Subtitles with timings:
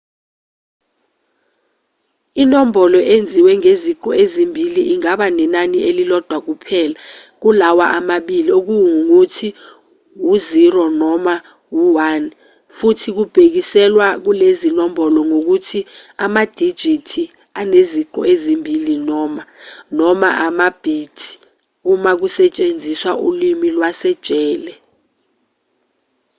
[2.43, 6.97] inombolo enziwe ngeziqu ezimbili ingaba nenani elilodwa kuphela
[7.41, 9.49] kulawa amabili okungukuthi
[10.31, 11.35] u-0 noma
[11.81, 12.21] u-1
[12.77, 15.79] futhi kubhekiselwa kulezinombolo ngokuthi
[16.25, 17.23] amadijithi
[17.59, 19.43] aneziqu ezimbili noma
[19.97, 21.17] noma ama-bit
[21.91, 24.73] uma kusetshenziswa ulimi lwasejele